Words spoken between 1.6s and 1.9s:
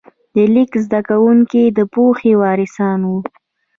د